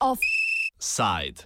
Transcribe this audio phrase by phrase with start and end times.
[0.00, 1.44] Offside.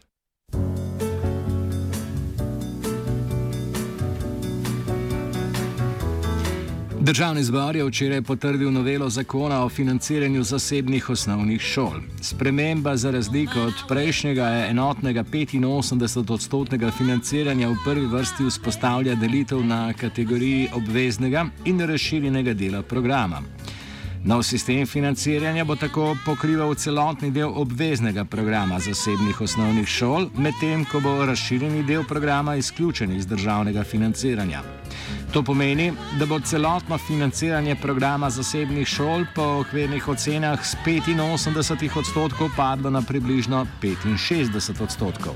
[7.00, 12.00] Državni zbor je včeraj potrdil novelo zakona o financiranju zasebnih osnovnih šol.
[12.22, 20.68] Sprememba za razliko od prejšnjega enotnega 85-odstotnega financiranja v prvi vrsti vzpostavlja delitev na kategoriji
[20.74, 23.42] obveznega in razširjenega dela programa.
[24.24, 31.00] Nov sistem financiranja bo tako pokrival celotni del obveznega programa zasebnih osnovnih šol, medtem ko
[31.00, 34.60] bo razširjeni del programa izključen iz državnega financiranja.
[35.32, 42.50] To pomeni, da bo celotno financiranje programa zasebnih šol po okvirnih ocenah z 85 odstotkov
[42.56, 45.34] padlo na približno 65 odstotkov.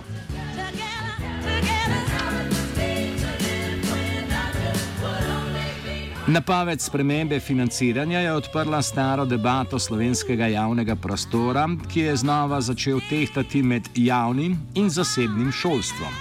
[6.27, 13.63] Napoved spremembe financiranja je odprla staro debato slovenskega javnega prostora, ki je znova začel tehtati
[13.63, 16.15] med javnim in zasebnim šolstvom.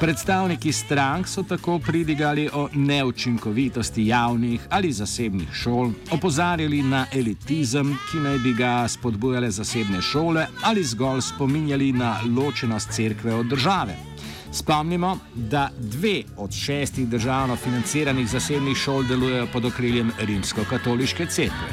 [0.00, 8.20] Predstavniki strank so tako pridigali o neučinkovitosti javnih ali zasebnih šol, opozarjali na elitizem, ki
[8.20, 13.96] naj bi ga spodbujale zasebne šole, ali zgolj spominjali na ločenost cerkve od države.
[14.54, 21.68] Spomnimo, da dve od šestih državno financiranih zasebnih šol delujejo pod okriljem rimsko-katoliške cerkve.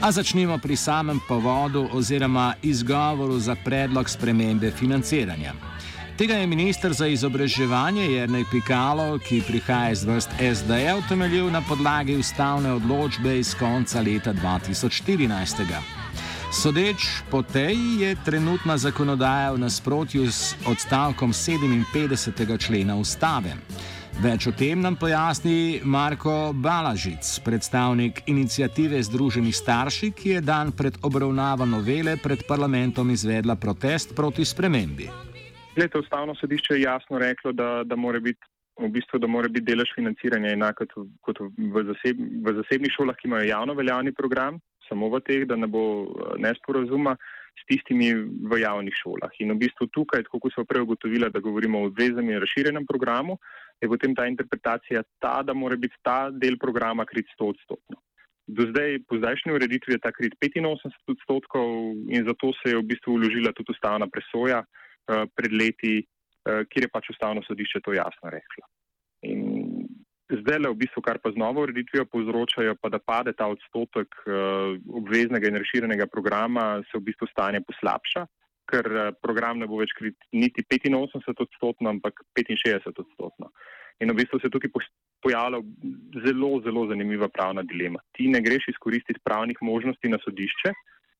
[0.00, 5.52] A začnimo pri samem povodu oziroma izgovoru za predlog spremembe financiranja.
[6.18, 12.16] Tega je ministr za izobraževanje Jrnej Pikalo, ki prihaja iz vrst SD, utemeljil na podlagi
[12.16, 15.99] ustavne odločbe iz konca leta 2014.
[16.50, 21.86] Sodeč po tej je trenutna zakonodaja v nasprotju s odstavkom 57.
[22.58, 23.54] člena ustave.
[24.18, 30.98] Več o tem nam pojasni Marko Balažic, predstavnik inicijative Združenih starši, ki je dan pred
[31.06, 35.06] obravnavo novele pred parlamentom izvedla protest proti spremembi.
[35.78, 38.42] Leto ustavno sodišče je jasno reklo, da, da mora biti.
[38.80, 43.16] V bistvu, da mora biti delež financiranja enak kot, kot v, zaseb, v zasebnih šolah,
[43.18, 44.56] ki imajo javno veljavni program,
[44.90, 47.14] samo v teh, da ne bo eh, nesporazuma
[47.54, 48.10] s tistimi
[48.50, 49.32] v javnih šolah.
[49.40, 52.86] In v bistvu tukaj, tako kot so prej ugotovila, da govorimo o obveznem in razširjenem
[52.88, 53.38] programu,
[53.80, 58.00] je potem ta interpretacija ta, da mora biti ta del programa krit 100 odstotno.
[58.50, 61.68] Do zdaj, po zdajšnji ureditvi je ta krit 85 odstotkov
[62.10, 66.88] in zato se je v bistvu uložila tudi ustavna presoja uh, pred leti, uh, kjer
[66.88, 68.66] je pač ustavno sodišče to jasno reklo.
[70.30, 74.14] Zdaj le v bistvu, kar pa z novo ureditvijo povzročajo, pa da pade ta odstotek
[74.22, 78.22] uh, obveznega in razširjenega programa, se v bistvu stanje poslabša,
[78.70, 83.50] ker uh, program ne bo več krit niti 85 odstotno, ampak 65 odstotno.
[84.00, 84.70] In v bistvu se tukaj
[85.20, 85.58] pojavlja
[86.22, 87.98] zelo, zelo zanimiva pravna dilema.
[88.14, 90.72] Ti ne greš izkoristiti pravnih možnosti na sodišče,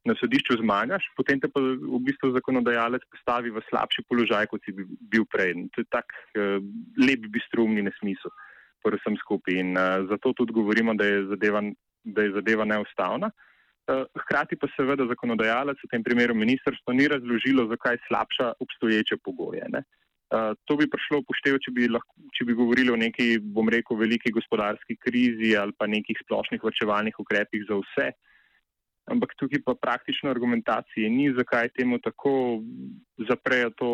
[0.06, 4.72] na sodišču zmagaš, potem te pa v bistvu zakonodajalec postavi v slabši položaj, kot si
[5.10, 5.66] bil prej.
[5.74, 6.62] To je tak uh,
[7.02, 8.30] lep bistrumni nesmisel
[8.84, 9.60] vsem skupaj.
[9.60, 11.62] In uh, zato tudi govorimo, da je zadeva,
[12.04, 13.30] da je zadeva neustavna.
[13.90, 19.66] Uh, hkrati pa seveda zakonodajalec, v tem primeru ministrstvo, ni razložilo, zakaj slabša obstoječe pogoje.
[19.70, 21.74] Uh, to bi prišlo upoštev, če,
[22.38, 27.18] če bi govorili o neki, bom rekel, veliki gospodarski krizi ali pa nekih splošnih vrčevalnih
[27.18, 28.12] ukrepih za vse.
[29.10, 32.62] Ampak tukaj pa praktično argumentacije ni, zakaj temu tako
[33.28, 33.90] zaprejo to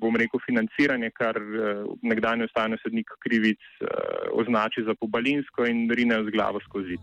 [0.00, 3.88] bom rekel, financiranje, kar uh, nekdanji ustavni sodnik krivic uh,
[4.40, 6.98] označi za pobalinsko in rine z glavo skozi.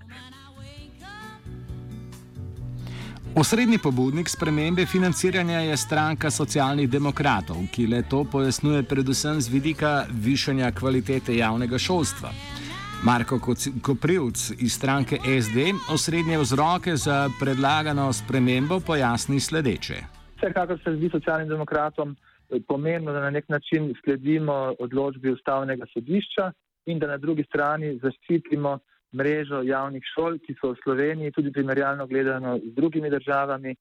[3.35, 10.05] Osrednji pobudnik spremembe financiranja je stranka socialnih demokratov, ki le to pojasnjuje predvsem z vidika
[10.11, 12.29] višanja kvalitete javnega šolstva.
[13.03, 13.39] Marko
[13.81, 19.97] Koprivc iz stranke SD osrednje vzroke za predlagano spremembo pojasni sledeče.
[20.37, 22.15] Vsekakor se zdi socialnim demokratom,
[22.67, 26.51] pomembno, da na nek način sledimo odločbi ustavnega sodišča
[26.85, 28.79] in da na drugi strani zaščitimo
[29.13, 33.75] mrežo javnih šol, ki so v Sloveniji tudi primerjalno gledano z drugimi državami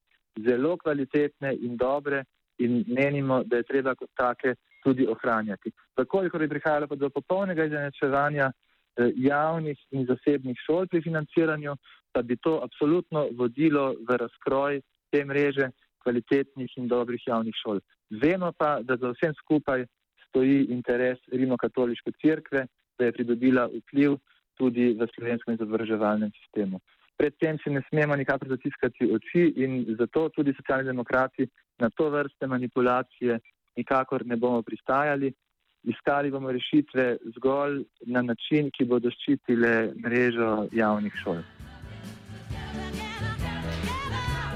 [0.47, 2.25] zelo kvalitetne in dobre
[2.59, 4.55] in menimo, da je treba kot take
[4.85, 5.73] tudi ohranjati.
[5.95, 11.77] Tako, ko je prihajalo pa do popolnega izenačevanja eh, javnih in zasebnih šol pri financiranju,
[12.13, 14.81] pa bi to absolutno vodilo v razkroj
[15.11, 15.71] te mreže
[16.03, 17.81] kvalitetnih in dobrih javnih šol.
[18.13, 19.87] Vemo pa, da za vsem skupaj
[20.29, 22.67] stoji interes Rimokatoliške cerkve,
[22.99, 24.19] da je pridobila vpliv
[24.61, 26.81] tudi v slovenskem izobraževalnem sistemu.
[27.17, 31.49] Predtem si ne smemo nikakor zatiskati oči in zato tudi socialni demokrati
[31.79, 33.39] na to vrste manipulacije
[33.77, 35.33] nikakor ne bomo pristajali.
[35.85, 41.43] iskali bomo rešitve zgolj na način, ki bodo ščitile mrežo javnih šol.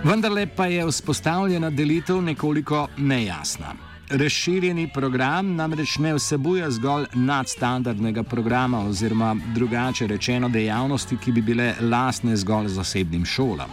[0.06, 3.72] Vendarle pa je vzpostavljena delitev nekoliko nejasna.
[4.10, 11.74] Razširjeni program namreč ne vsebuje zgolj nadstandardnega programa oziroma drugače rečeno dejavnosti, ki bi bile
[11.80, 13.70] lastne zgolj zasebnim šolam.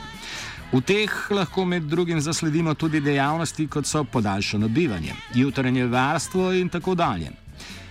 [0.72, 6.70] V teh lahko med drugim zasledimo tudi dejavnosti, kot so podaljšano bivanje, jutranje varstvo in
[6.70, 7.30] tako dalje.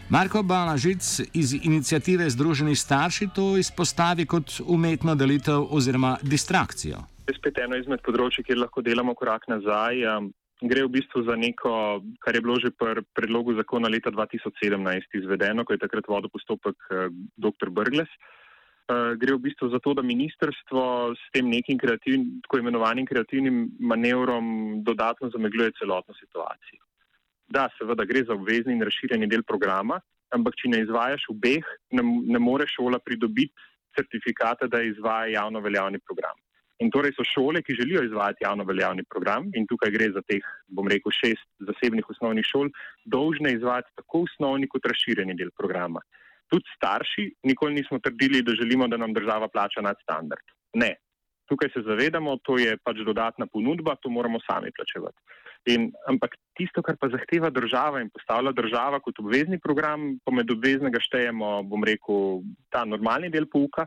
[0.09, 7.12] Marko Balažic iz inicijative Združeni starši to izpostavi kot umetno delitev oziroma distrakcijo.
[7.29, 10.03] Je spet eno izmed področji, kjer lahko delamo korak nazaj.
[10.63, 11.73] Gre v bistvu za neko,
[12.23, 16.79] kar je bilo že pri predlogu zakona leta 2017 izvedeno, ko je takrat vodil postopek
[16.91, 17.71] eh, dr.
[17.71, 18.11] Brgles.
[18.91, 23.73] Eh, gre v bistvu za to, da ministrstvo s tem nekim kreativnim, tako imenovanim kreativnim
[23.79, 26.83] manevrom dodatno zamegljuje celotno situacijo.
[27.51, 29.99] Da, seveda gre za obvezni in razširjeni del programa,
[30.35, 33.55] ampak če ne izvajaš obeh, ne, ne more šola pridobiti
[33.99, 36.39] certifikata, da izvaja javno veljavni program.
[36.83, 40.47] In torej so šole, ki želijo izvajati javno veljavni program, in tukaj gre za teh,
[40.67, 42.73] bom rekel, šest zasebnih osnovnih šol,
[43.15, 46.03] dolžne izvajati tako osnovni kot razširjeni del programa.
[46.51, 50.43] Tudi starši nikoli nismo trdili, da želimo, da nam država plača nadstandard.
[50.75, 50.97] Ne.
[51.51, 55.19] Tukaj se zavedamo, to je pač dodatna ponudba, to moramo sami plačevati.
[55.71, 60.51] In, ampak tisto, kar pa zahteva država in postavlja država kot obvezni program, pa med
[60.51, 62.43] obveznega štejemo, bom rekel,
[62.75, 63.87] ta normalni del pouka,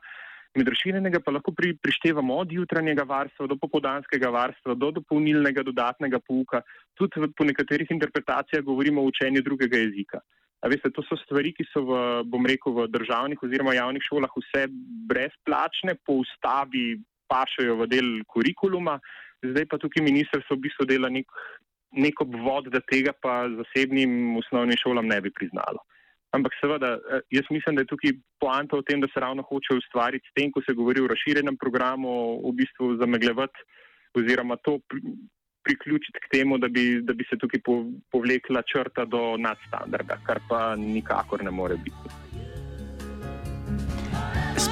[0.55, 6.21] Med razširjenega pa lahko pri, prištevamo od jutranjega varstva do popodanskega varstva, do dopolnilnega dodatnega
[6.23, 6.61] pouka,
[6.95, 10.21] tudi po nekaterih interpretacijah govorimo o učenju drugega jezika.
[10.63, 11.97] A veste, to so stvari, ki so v,
[12.31, 14.63] bom rekel, v državnih oziroma javnih šolah vse
[15.11, 16.95] brezplačne, po ustavi
[17.29, 18.95] pašajo v del kurikuluma,
[19.43, 21.27] zdaj pa tukaj ministrstvo v bistvu dela nek,
[21.99, 25.83] nek obvod, da tega pa zasebnim osnovnim šolam ne bi priznalo.
[26.35, 28.11] Ampak seveda, eh, jaz mislim, da je tukaj
[28.43, 31.57] poanta v tem, da se ravno hoče ustvariti s tem, ko se govori o razširjenem
[31.57, 33.67] programu, v bistvu zameglevati
[34.15, 34.79] oziroma to
[35.65, 37.61] priključiti k temu, da bi, da bi se tukaj
[38.11, 42.24] povlekla črta do nadstandarda, kar pa nikakor ne more biti.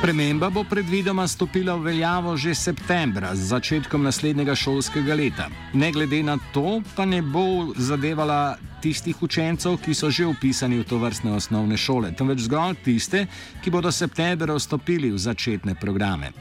[0.03, 5.47] Sprememba bo predvidoma stopila v veljavo že septembra, z začetkom naslednjega šolskega leta.
[5.73, 10.83] Ne glede na to, pa ne bo zadevala tistih učencev, ki so že upisani v
[10.83, 13.23] to vrstne osnovne šole, temveč zgolj tiste,
[13.63, 16.35] ki bodo septembra vstopili v začetne programe.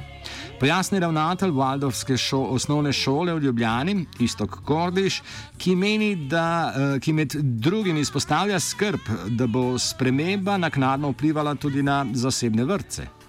[0.58, 5.22] Pojasni ravnatelj Valdovske šo, osnovne šole v Ljubljani, Istok Kordiš,
[5.54, 9.06] ki meni, da eh, ki med drugim izpostavlja skrb,
[9.38, 13.21] da bo sprememba naknadno vplivala tudi na zasebne vrtce.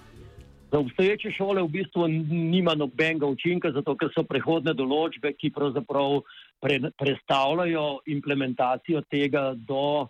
[0.74, 6.16] Za obstoječe šole v bistvu nima nobenega učinka, zato ker so prehodne določbe, ki pravzaprav
[6.58, 10.08] pre, predstavljajo implementacijo tega do uh,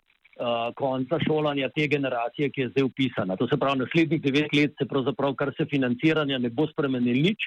[0.79, 3.37] konca šolanja te generacije, ki je zdaj upisana.
[3.37, 7.45] To se pravi, naslednjih devet let se pravzaprav, kar se financiranja ne bo spremenil nič.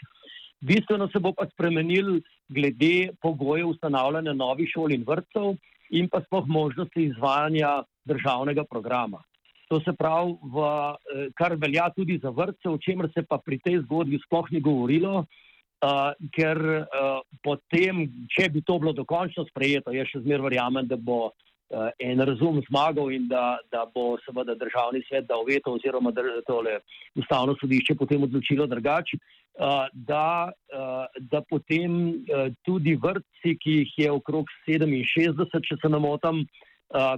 [0.61, 2.19] Bistveno se bo pa spremenil
[2.53, 5.55] glede pogojev ustanavljanja novih šol in vrtcev
[5.89, 9.25] in pa sploh možnosti izvajanja državnega programa.
[9.67, 13.59] To se pravi, v, eh, kar velja tudi za vrtce, o čemer se pa pri
[13.59, 15.25] tej zgodbi sploh ni govorilo,
[15.83, 20.97] uh, ker uh, potem, če bi to bilo dokončno sprejeto, jaz še zmeraj verjamem, da
[20.97, 26.13] bo uh, en razum zmagal in da, da bo seveda državni svet dal veto oziroma
[26.15, 26.79] da tole
[27.19, 29.19] ustavno sodišče potem odločilo drugače.
[29.57, 35.89] Uh, da, uh, da potem uh, tudi vrtci, ki jih je okrog 67, če se
[35.89, 36.67] ne motim, uh,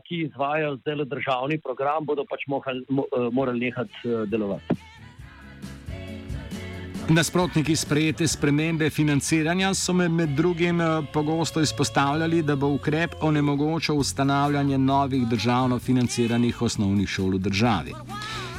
[0.07, 2.85] ki izvajajo zdaj le državni program, bodo pač mohali,
[3.31, 4.79] morali nehati delovati.
[7.09, 10.81] Nasprotniki sprejete spremembe financiranja so me med drugim
[11.13, 17.95] pogosto izpostavljali, da bo ukrep onemogočal ustanavljanje novih državno financiranih osnovnih šol v državi.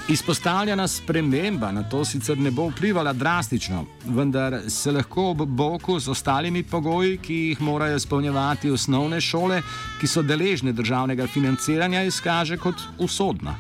[0.09, 6.11] Izpostavljena sprememba na to sicer ne bo vplivala drastično, vendar se lahko ob boku z
[6.11, 9.61] ostalimi pogoji, ki jih morajo izpolnjevati osnovne šole,
[10.01, 13.55] ki so deležne državnega financiranja, izkaže kot usodna.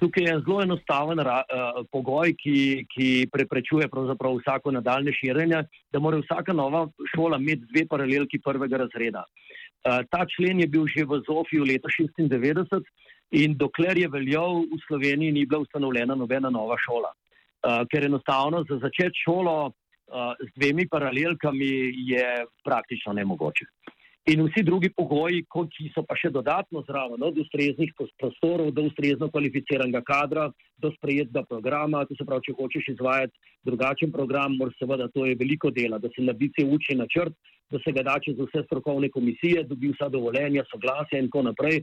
[0.00, 1.36] Tukaj je zelo enostaven uh,
[1.92, 3.88] pogoj, ki, ki preprečuje
[4.40, 5.62] vsako nadaljne širjenje,
[5.92, 9.24] da mora vsaka nova šola imeti dve paralelki prvega razreda.
[9.24, 12.82] Uh, ta člen je bil že v Zofiju leta 1996.
[13.30, 17.12] In dokler je veljal, v Sloveniji ni bila ustanovljena nobena nova šola.
[17.60, 21.70] Uh, ker enostavno za začeti šolo uh, z dvemi paralelkami
[22.10, 23.68] je praktično nemogoče.
[24.28, 29.30] In vsi drugi pogoji, ki so pa še dodatno zraven, od ustreznih prostorov do ustrezno
[29.32, 33.32] kvalificiranega kadra, do sprejetega programa, to se pravi, če hočeš izvajati
[33.64, 37.32] drugačen program, moraš seveda, to je veliko dela, da se nabice uči načrt,
[37.72, 41.80] da se ga da čez vse strokovne komisije, dobi vsa dovoljenja, soglasja in tako naprej.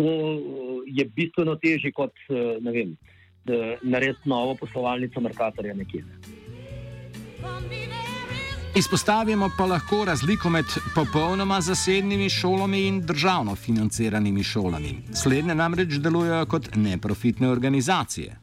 [0.00, 2.12] To je bistveno težje kot
[2.72, 2.96] vem,
[3.82, 6.04] narediti novo poslovalnico Merkatorja nekje.
[8.76, 10.64] Izpostavimo pa lahko razliko med
[10.94, 14.92] popolnoma zasebnimi šolami in državno financiranimi šolami.
[15.22, 18.36] Slednje namreč delujejo kot neprofitne organizacije.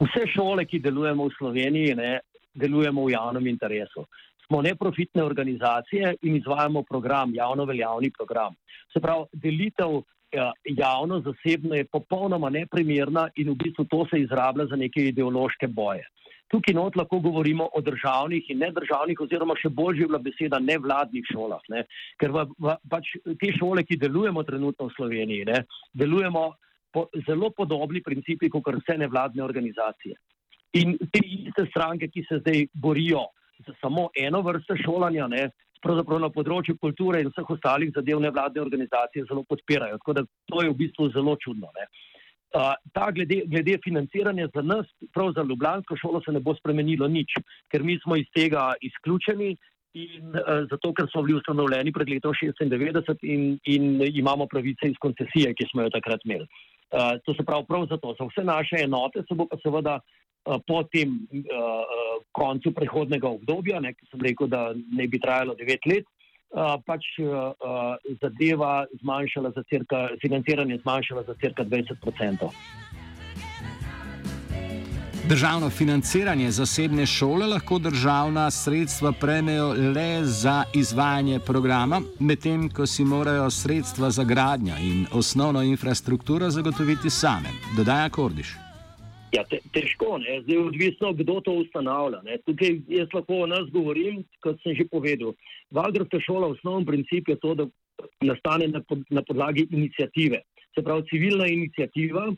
[0.00, 2.20] Vse šole, ki delujemo v Sloveniji, ne,
[2.54, 4.06] delujemo v javnem interesu.
[4.46, 8.54] Smo neprofitne organizacije in izvajamo program, javno veljavni program.
[8.92, 10.02] Se pravi, delitev
[10.64, 16.06] javno-zasebno je popolnoma neprimerna in v bistvu to se izrablja za neke ideološke boje.
[16.52, 21.62] Tukaj not lahko govorimo o državnih in nedržavnih, oziroma še bolj živla beseda nevladnih šolah.
[21.72, 21.86] Ne?
[22.20, 23.08] Ker v, v, pač
[23.40, 25.62] te šole, ki delujemo trenutno v Sloveniji, ne,
[25.96, 26.50] delujemo
[26.92, 30.18] po zelo podobni principi kot vse nevladne organizacije.
[30.76, 33.24] In te iste stranke, ki se zdaj borijo
[33.64, 35.48] za samo eno vrsto šolanja, ne,
[35.82, 39.98] pravzaprav na področju kulture in vseh ostalih zadev nevladne organizacije zelo podpirajo.
[40.02, 41.70] Tako da to je v bistvu zelo čudno.
[41.78, 41.86] Ne.
[42.52, 47.08] Uh, ta glede, glede financiranja za nas, prav za Ljubljansko šolo, se ne bo spremenilo
[47.08, 47.38] nič,
[47.72, 49.54] ker mi smo iz tega izključeni
[49.96, 55.00] in uh, zato, ker smo bili ustanovljeni pred letom 96 in, in imamo pravice iz
[55.00, 56.44] koncesije, ki smo jo takrat imeli.
[56.92, 58.12] Uh, to se pravi prav zato.
[58.20, 60.21] Za vse naše enote se bo pa seveda uh,
[60.66, 61.84] po tem uh,
[62.34, 66.08] koncu prehodnega obdobja, ne, ki sem rekel, da ne bi trajalo devet let,
[66.50, 67.06] uh, pač
[68.22, 72.56] zadeva zmanjšala za cirka, financiranje zmanjšala za cirka 20 odstotkov.
[75.28, 83.04] Državno financiranje zasebne šole lahko državna sredstva prejmejo le za izvajanje programa, medtem ko si
[83.04, 88.71] morajo sredstva za gradnjo in osnovno infrastrukturo zagotoviti same, dodaja Kordiš.
[89.32, 90.40] Ja, te, težko, ne?
[90.44, 92.20] zdaj je odvisno, kdo to ustanavlja.
[92.26, 92.36] Ne?
[92.46, 95.32] Tukaj jaz lahko o nas govorim, kot sem že povedal.
[95.72, 97.68] Valdorska šola, osnovni princip je to, da
[98.20, 100.42] nastane na, pod, na podlagi inicijative.
[100.76, 102.28] Se pravi, civilna inicijativa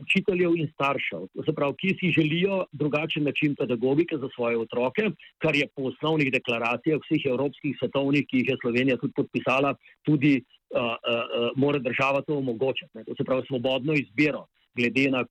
[0.00, 5.56] učiteljev in staršev, se pravi, ki si želijo drugačen način pedagogike za svoje otroke, kar
[5.56, 9.74] je po osnovnih deklaracijah vseh evropskih svetovnih, ki jih je Slovenija tudi podpisala,
[10.08, 12.90] tudi uh, uh, uh, mora država to omogočiti.
[12.94, 13.04] Ne?
[13.04, 14.46] To se pravi, svobodno izbiro
[14.76, 15.24] glede na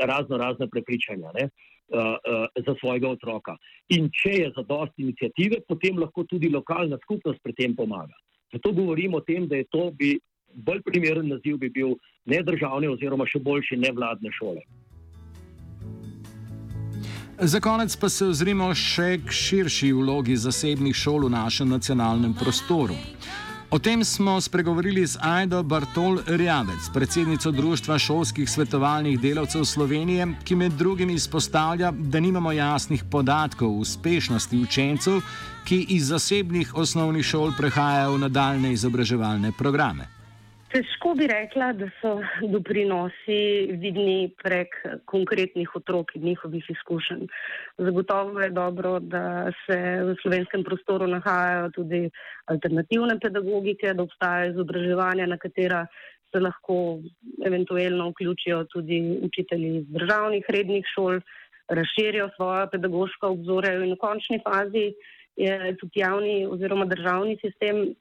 [0.00, 3.56] razno razne prepričanja ne, uh, uh, za svojega otroka.
[3.88, 8.14] In če je za dost inicijative, potem lahko tudi lokalna skupnost pri tem pomaga.
[8.52, 10.14] Zato govorimo o tem, da je to bi
[10.54, 14.62] bolj primeren naziv bi bil ne državne oziroma še boljše nevladne šole.
[17.38, 22.94] Za konec pa se ozrimo še k širši vlogi zasebnih šol v našem nacionalnem prostoru.
[23.74, 30.54] O tem smo spregovorili z Aido Bartol Rjavec, predsednico Društva šolskih svetovalnih delavcev Slovenije, ki
[30.54, 35.18] med drugim izpostavlja, da nimamo jasnih podatkov o uspešnosti učencev,
[35.66, 40.13] ki iz zasebnih osnovnih šol prehajajo v nadaljne izobraževalne programe.
[40.74, 42.16] Težko bi rekla, da so
[42.50, 43.36] doprinosi
[43.78, 44.72] vidni prek
[45.06, 47.28] konkretnih otrok in njihovih izkušenj.
[47.78, 49.78] Zagotovo je dobro, da se
[50.08, 52.02] v slovenskem prostoru nahajajo tudi
[52.50, 55.86] alternativne pedagogike, da obstajajo izobraževanja, na katera
[56.32, 56.98] se lahko
[57.46, 61.20] eventualno vključijo tudi učitelji iz državnih rednih šol,
[61.68, 64.88] razširijo svoje pedagoško obzore in v končni fazi
[65.36, 67.94] je tudi javni oziroma državni sistem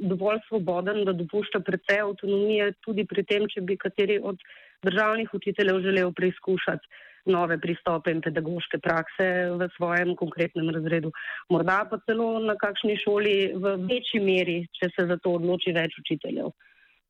[0.00, 4.38] dovolj svoboden, da dopušča precej avtonomije tudi pri tem, če bi kateri od
[4.82, 6.88] državnih učiteljev želel preizkušati
[7.24, 9.26] nove pristope in pedagoške prakse
[9.58, 11.12] v svojem konkretnem razredu.
[11.50, 15.98] Morda pa celo na kakšni šoli v večji meri, če se za to odloči več
[16.02, 16.50] učiteljev.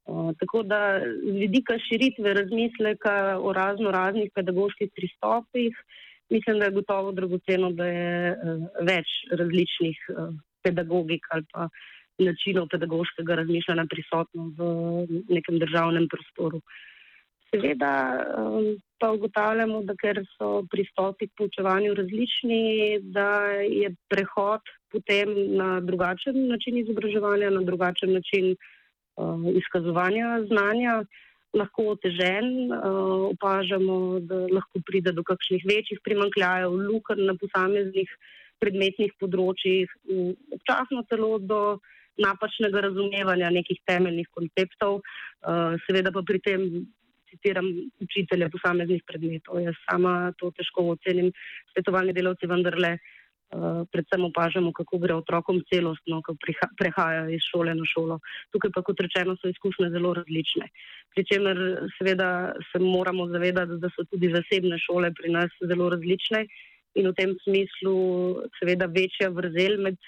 [0.02, 5.76] Uh, tako da z vidika širitve razmisleka o razno raznih pedagoških pristopih,
[6.30, 10.02] mislim, da je gotovo dragoceno, da je uh, več različnih
[10.62, 11.68] pedagogik ali pa
[12.18, 16.60] načinov pedagoškega razmišljanja prisotno v nekem državnem prostoru.
[17.52, 17.92] Seveda
[18.38, 23.28] um, pa ugotavljamo, da ker so pristopi k poučevanju različni, da
[23.60, 31.02] je prehod potem na drugačen način izobraževanja, na drugačen način uh, izkazovanja znanja
[31.52, 32.72] lahko otežen.
[32.72, 38.16] Uh, opažamo, da lahko pride do kakšnih večjih primankljajev, lukenj na posameznih
[38.62, 39.90] predmetnih področjih,
[40.54, 41.62] občasno celo do
[42.20, 46.66] napačnega razumevanja nekih temeljnih konceptov, uh, seveda pa pri tem
[47.32, 47.66] citiram
[48.00, 49.62] učitelje posameznih predmetov.
[49.64, 51.32] Jaz sama to težko ocenim,
[51.72, 52.96] svetovalni delavci vendarle.
[53.52, 56.32] Uh, predvsem opažamo, kako gre otrokom celostno, ko
[56.80, 58.16] prehajajo iz šole na šolo.
[58.48, 60.70] Tukaj pa, kot rečeno, so izkušnje zelo različne.
[61.12, 61.60] Pričemer,
[61.98, 62.28] seveda,
[62.70, 66.46] se moramo zavedati, da so tudi zasebne šole pri nas zelo različne
[66.96, 67.96] in v tem smislu,
[68.56, 70.00] seveda, večja vrzel med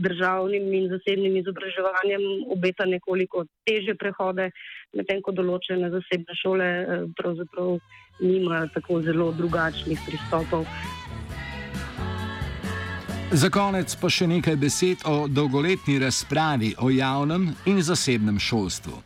[0.00, 2.24] državnim in zasebnim izobraževanjem
[2.56, 4.50] obeta nekoliko teže prehode,
[4.96, 7.76] medtem ko določene zasebne šole eh, pravzaprav
[8.20, 10.66] nimajo tako zelo drugačnih pristopov.
[13.30, 18.96] Za konec pa še nekaj besed o dolgoletni razpravi o javnem in zasebnem šolstvu.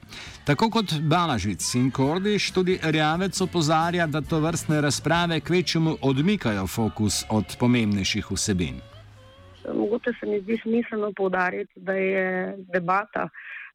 [0.48, 7.24] Tako kot Balažic in Kordiš, tudi Rjavec opozarja, da to vrstne razprave kvečemu odmikajo fokus
[7.28, 8.80] od pomembnejših vsebin.
[9.72, 13.28] Mogoče se mi zdi smiselno povdariti, da je debata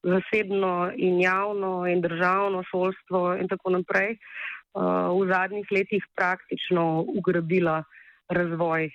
[0.04, 7.84] zasebno in javno in državno šolstvo in tako naprej uh, v zadnjih letih praktično ugrabila
[8.30, 8.90] razvoj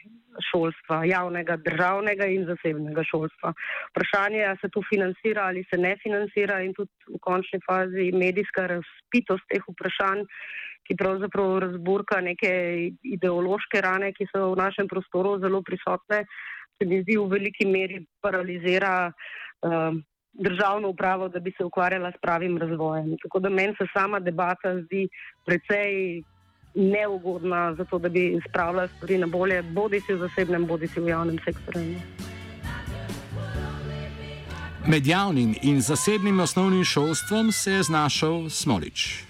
[0.50, 3.52] šolstva, javnega, državnega in zasebnega šolstva.
[3.90, 8.10] Vprašanje je, ali se to financira ali se ne financira in tudi v končni fazi
[8.12, 10.24] medijska razpitost teh vprašanj,
[10.86, 12.50] ki pravzaprav razburka neke
[13.02, 16.24] ideološke rane, ki so v našem prostoru zelo prisotne,
[16.78, 19.96] se mi zdi v veliki meri paralizira uh,
[20.32, 23.16] državno upravo, da bi se ukvarjala s pravim razvojem.
[23.22, 25.08] Tako da meni se sama debata zdi
[25.46, 26.22] precej
[26.74, 31.00] neugodna za to, da bi spravila stvari na bolje, bodi si v zasebnem, bodi si
[31.00, 31.98] v javnem sektorju.
[34.86, 39.24] Med javnim in zasebnim osnovnim šolstvom se je znašel Smolič.